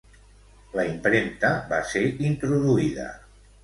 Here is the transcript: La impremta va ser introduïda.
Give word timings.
La 0.79 0.85
impremta 0.93 1.53
va 1.69 1.85
ser 1.93 2.05
introduïda. 2.33 3.11